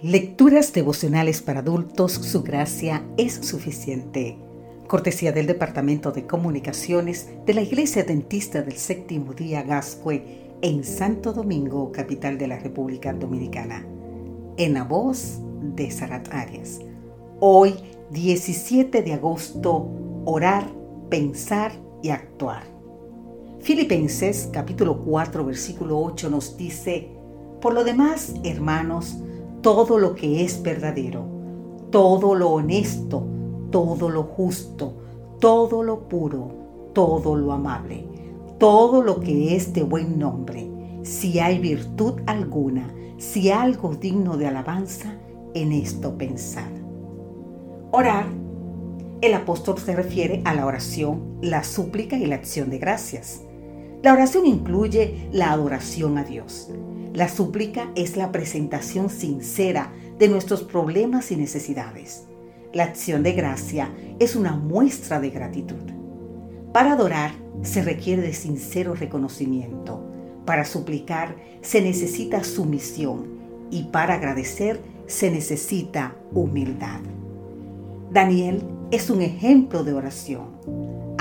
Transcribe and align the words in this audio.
Lecturas 0.00 0.72
devocionales 0.72 1.42
para 1.42 1.60
adultos, 1.60 2.12
su 2.12 2.42
gracia 2.42 3.04
es 3.16 3.34
suficiente. 3.34 4.36
Cortesía 4.88 5.30
del 5.30 5.46
Departamento 5.46 6.10
de 6.10 6.26
Comunicaciones 6.26 7.28
de 7.46 7.54
la 7.54 7.62
Iglesia 7.62 8.02
Dentista 8.02 8.62
del 8.62 8.76
Séptimo 8.76 9.32
Día 9.32 9.62
Gascue 9.62 10.56
en 10.60 10.82
Santo 10.82 11.32
Domingo, 11.32 11.92
capital 11.92 12.36
de 12.36 12.48
la 12.48 12.58
República 12.58 13.12
Dominicana. 13.12 13.86
En 14.56 14.74
la 14.74 14.82
voz 14.82 15.38
de 15.60 15.90
Sarat 15.90 16.32
Arias. 16.32 16.80
Hoy, 17.38 17.74
17 18.10 19.02
de 19.02 19.12
agosto, 19.12 19.88
orar, 20.24 20.68
pensar 21.10 21.72
y 22.02 22.10
actuar. 22.10 22.64
Filipenses 23.60 24.48
capítulo 24.52 25.04
4 25.04 25.44
versículo 25.44 26.00
8 26.00 26.28
nos 26.28 26.56
dice, 26.56 27.08
por 27.60 27.72
lo 27.74 27.84
demás, 27.84 28.34
hermanos, 28.42 29.18
todo 29.62 29.98
lo 29.98 30.14
que 30.14 30.44
es 30.44 30.62
verdadero, 30.62 31.24
todo 31.90 32.34
lo 32.34 32.50
honesto, 32.50 33.24
todo 33.70 34.10
lo 34.10 34.24
justo, 34.24 34.94
todo 35.38 35.82
lo 35.82 36.08
puro, 36.08 36.90
todo 36.92 37.36
lo 37.36 37.52
amable, 37.52 38.04
todo 38.58 39.02
lo 39.02 39.20
que 39.20 39.56
es 39.56 39.72
de 39.72 39.84
buen 39.84 40.18
nombre, 40.18 40.68
si 41.04 41.38
hay 41.38 41.58
virtud 41.58 42.20
alguna, 42.26 42.92
si 43.18 43.50
algo 43.50 43.94
digno 43.94 44.36
de 44.36 44.48
alabanza, 44.48 45.14
en 45.54 45.72
esto 45.72 46.16
pensar. 46.18 46.70
Orar. 47.92 48.26
El 49.20 49.34
apóstol 49.34 49.78
se 49.78 49.94
refiere 49.94 50.42
a 50.44 50.54
la 50.54 50.66
oración, 50.66 51.38
la 51.40 51.62
súplica 51.62 52.16
y 52.16 52.26
la 52.26 52.34
acción 52.34 52.70
de 52.70 52.78
gracias. 52.78 53.42
La 54.02 54.12
oración 54.12 54.46
incluye 54.46 55.28
la 55.30 55.52
adoración 55.52 56.18
a 56.18 56.24
Dios. 56.24 56.68
La 57.14 57.28
súplica 57.28 57.92
es 57.94 58.16
la 58.16 58.32
presentación 58.32 59.10
sincera 59.10 59.92
de 60.18 60.28
nuestros 60.28 60.64
problemas 60.64 61.30
y 61.30 61.36
necesidades. 61.36 62.24
La 62.72 62.82
acción 62.84 63.22
de 63.22 63.32
gracia 63.32 63.94
es 64.18 64.34
una 64.34 64.56
muestra 64.56 65.20
de 65.20 65.30
gratitud. 65.30 65.92
Para 66.72 66.94
adorar 66.94 67.30
se 67.62 67.82
requiere 67.82 68.22
de 68.22 68.32
sincero 68.32 68.94
reconocimiento. 68.94 70.04
Para 70.46 70.64
suplicar 70.64 71.36
se 71.60 71.80
necesita 71.80 72.42
sumisión 72.42 73.26
y 73.70 73.84
para 73.84 74.14
agradecer 74.14 74.80
se 75.06 75.30
necesita 75.30 76.16
humildad. 76.32 77.00
Daniel 78.10 78.64
es 78.90 79.10
un 79.10 79.22
ejemplo 79.22 79.84
de 79.84 79.92
oración, 79.92 80.48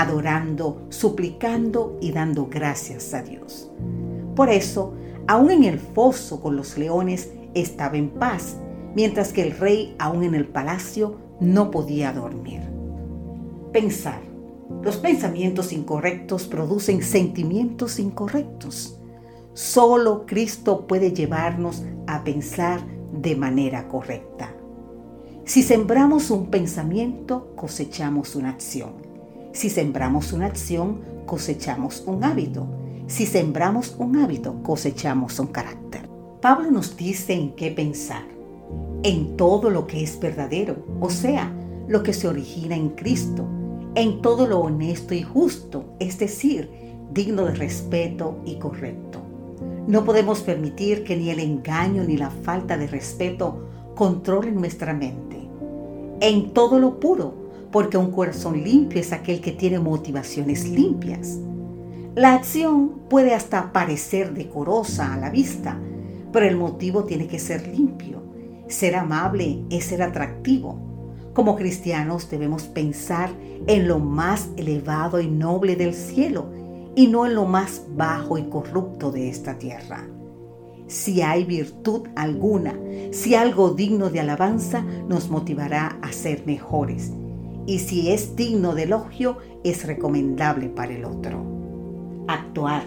adorando, 0.00 0.86
suplicando 0.90 1.96
y 2.02 2.12
dando 2.12 2.48
gracias 2.50 3.14
a 3.14 3.22
Dios. 3.22 3.70
Por 4.34 4.50
eso, 4.50 4.92
aún 5.26 5.50
en 5.50 5.64
el 5.64 5.78
foso 5.78 6.42
con 6.42 6.54
los 6.54 6.76
leones 6.76 7.32
estaba 7.54 7.96
en 7.96 8.10
paz, 8.10 8.58
mientras 8.94 9.32
que 9.32 9.42
el 9.42 9.56
rey, 9.56 9.96
aún 9.98 10.22
en 10.22 10.34
el 10.34 10.46
palacio, 10.46 11.16
no 11.40 11.70
podía 11.70 12.12
dormir. 12.12 12.60
Pensar. 13.72 14.20
Los 14.82 14.96
pensamientos 14.98 15.72
incorrectos 15.72 16.46
producen 16.46 17.02
sentimientos 17.02 17.98
incorrectos. 17.98 18.98
Solo 19.54 20.26
Cristo 20.26 20.86
puede 20.86 21.12
llevarnos 21.12 21.84
a 22.06 22.22
pensar 22.22 22.80
de 23.12 23.34
manera 23.34 23.88
correcta. 23.88 24.54
Si 25.44 25.62
sembramos 25.62 26.30
un 26.30 26.50
pensamiento, 26.50 27.52
cosechamos 27.56 28.34
una 28.34 28.50
acción. 28.50 29.15
Si 29.56 29.70
sembramos 29.70 30.34
una 30.34 30.44
acción, 30.44 31.00
cosechamos 31.24 32.04
un 32.06 32.24
hábito. 32.24 32.66
Si 33.06 33.24
sembramos 33.24 33.96
un 33.98 34.18
hábito, 34.18 34.62
cosechamos 34.62 35.38
un 35.38 35.46
carácter. 35.46 36.10
Pablo 36.42 36.70
nos 36.70 36.94
dice 36.94 37.32
en 37.32 37.56
qué 37.56 37.70
pensar. 37.70 38.24
En 39.02 39.38
todo 39.38 39.70
lo 39.70 39.86
que 39.86 40.02
es 40.02 40.20
verdadero, 40.20 40.84
o 41.00 41.08
sea, 41.08 41.50
lo 41.88 42.02
que 42.02 42.12
se 42.12 42.28
origina 42.28 42.76
en 42.76 42.90
Cristo. 42.90 43.46
En 43.94 44.20
todo 44.20 44.46
lo 44.46 44.60
honesto 44.60 45.14
y 45.14 45.22
justo, 45.22 45.86
es 46.00 46.18
decir, 46.18 46.70
digno 47.14 47.46
de 47.46 47.54
respeto 47.54 48.36
y 48.44 48.58
correcto. 48.58 49.22
No 49.86 50.04
podemos 50.04 50.40
permitir 50.40 51.02
que 51.02 51.16
ni 51.16 51.30
el 51.30 51.40
engaño 51.40 52.04
ni 52.04 52.18
la 52.18 52.28
falta 52.28 52.76
de 52.76 52.88
respeto 52.88 53.66
controlen 53.94 54.56
nuestra 54.56 54.92
mente. 54.92 55.48
En 56.20 56.52
todo 56.52 56.78
lo 56.78 57.00
puro, 57.00 57.45
porque 57.70 57.96
un 57.96 58.10
corazón 58.10 58.62
limpio 58.62 59.00
es 59.00 59.12
aquel 59.12 59.40
que 59.40 59.52
tiene 59.52 59.78
motivaciones 59.78 60.68
limpias. 60.68 61.38
La 62.14 62.34
acción 62.34 63.00
puede 63.10 63.34
hasta 63.34 63.72
parecer 63.72 64.32
decorosa 64.32 65.12
a 65.12 65.18
la 65.18 65.30
vista, 65.30 65.78
pero 66.32 66.46
el 66.46 66.56
motivo 66.56 67.04
tiene 67.04 67.26
que 67.26 67.38
ser 67.38 67.66
limpio. 67.68 68.22
Ser 68.68 68.96
amable 68.96 69.64
es 69.70 69.84
ser 69.84 70.02
atractivo. 70.02 70.78
Como 71.34 71.56
cristianos 71.56 72.30
debemos 72.30 72.64
pensar 72.64 73.30
en 73.66 73.86
lo 73.86 73.98
más 73.98 74.48
elevado 74.56 75.20
y 75.20 75.28
noble 75.28 75.76
del 75.76 75.92
cielo 75.92 76.46
y 76.94 77.08
no 77.08 77.26
en 77.26 77.34
lo 77.34 77.44
más 77.44 77.82
bajo 77.94 78.38
y 78.38 78.44
corrupto 78.44 79.12
de 79.12 79.28
esta 79.28 79.58
tierra. 79.58 80.08
Si 80.86 81.20
hay 81.20 81.44
virtud 81.44 82.08
alguna, 82.16 82.74
si 83.10 83.34
algo 83.34 83.70
digno 83.70 84.08
de 84.08 84.20
alabanza, 84.20 84.82
nos 84.82 85.28
motivará 85.28 85.98
a 86.00 86.12
ser 86.12 86.46
mejores. 86.46 87.12
Y 87.66 87.80
si 87.80 88.10
es 88.10 88.36
digno 88.36 88.74
de 88.74 88.84
elogio, 88.84 89.38
es 89.64 89.86
recomendable 89.86 90.68
para 90.68 90.94
el 90.94 91.04
otro 91.04 91.56
actuar. 92.28 92.82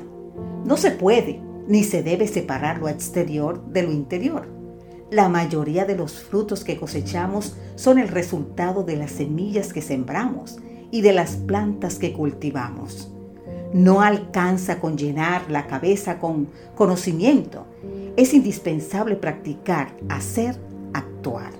No 0.65 0.77
se 0.77 0.91
puede 0.91 1.41
ni 1.67 1.83
se 1.83 2.01
debe 2.01 2.27
separar 2.27 2.79
lo 2.79 2.89
exterior 2.89 3.63
de 3.67 3.83
lo 3.83 3.91
interior. 3.91 4.47
La 5.11 5.29
mayoría 5.29 5.85
de 5.85 5.95
los 5.95 6.19
frutos 6.19 6.63
que 6.63 6.77
cosechamos 6.77 7.55
son 7.75 7.99
el 7.99 8.07
resultado 8.07 8.83
de 8.83 8.95
las 8.95 9.11
semillas 9.11 9.73
que 9.73 9.81
sembramos 9.81 10.57
y 10.91 11.01
de 11.01 11.13
las 11.13 11.35
plantas 11.35 11.99
que 11.99 12.13
cultivamos. 12.13 13.11
No 13.73 14.01
alcanza 14.01 14.79
con 14.79 14.97
llenar 14.97 15.49
la 15.51 15.67
cabeza 15.67 16.19
con 16.19 16.49
conocimiento. 16.75 17.67
Es 18.17 18.33
indispensable 18.33 19.15
practicar, 19.15 19.95
hacer, 20.09 20.59
actuar. 20.93 21.51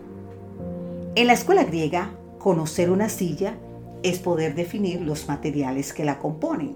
En 1.16 1.28
la 1.28 1.34
escuela 1.34 1.64
griega, 1.64 2.12
conocer 2.40 2.90
una 2.90 3.10
silla 3.10 3.56
es 4.02 4.18
poder 4.18 4.56
definir 4.56 5.02
los 5.02 5.28
materiales 5.28 5.94
que 5.94 6.06
la 6.06 6.18
componen. 6.18 6.76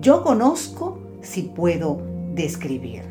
Yo 0.00 0.22
conozco 0.22 0.98
si 1.20 1.42
puedo 1.42 2.00
describir. 2.34 3.02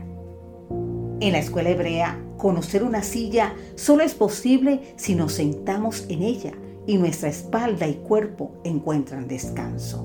En 1.19 1.34
la 1.34 1.40
escuela 1.40 1.69
hebrea, 1.69 2.18
conocer 2.38 2.81
una 2.81 3.03
silla 3.03 3.53
solo 3.75 4.03
es 4.03 4.16
posible 4.16 4.94
si 4.96 5.16
nos 5.16 5.34
sentamos 5.34 6.06
en 6.09 6.24
ella 6.24 6.53
y 6.88 6.98
nuestra 6.98 7.30
espalda 7.30 7.88
y 7.88 7.96
cuerpo 7.96 8.53
encuentran 8.64 9.28
descanso. 9.28 10.02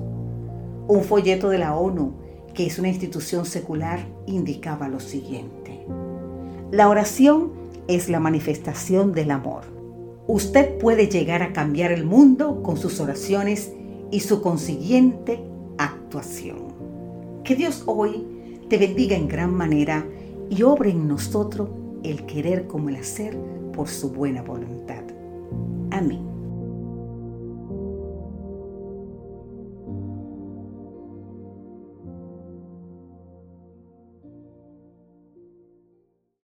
Un 0.87 1.03
folleto 1.03 1.49
de 1.49 1.57
la 1.57 1.75
ONU, 1.75 2.13
que 2.53 2.67
es 2.67 2.77
una 2.77 2.89
institución 2.89 3.45
secular, 3.45 4.05
indicaba 4.27 4.89
lo 4.89 4.99
siguiente. 4.99 5.85
La 6.71 6.89
oración 6.89 7.53
es 7.87 8.09
la 8.09 8.19
manifestación 8.19 9.13
del 9.13 9.31
amor. 9.31 9.74
Usted 10.27 10.77
puede 10.79 11.07
llegar 11.07 11.43
a 11.43 11.53
cambiar 11.53 11.91
el 11.91 12.05
mundo 12.05 12.63
con 12.63 12.77
sus 12.77 12.99
oraciones 12.99 13.71
y 14.11 14.21
su 14.21 14.41
consiguiente 14.41 15.39
actuación. 15.77 16.73
Que 17.43 17.55
Dios 17.55 17.83
hoy 17.85 18.25
te 18.69 18.77
bendiga 18.77 19.15
en 19.15 19.27
gran 19.27 19.53
manera 19.53 20.05
y 20.49 20.63
obre 20.63 20.91
en 20.91 21.07
nosotros 21.07 21.69
el 22.03 22.25
querer 22.25 22.67
como 22.67 22.89
el 22.89 22.95
hacer 22.95 23.37
por 23.73 23.87
su 23.87 24.09
buena 24.09 24.41
voluntad. 24.41 25.03
Amén. 25.91 26.34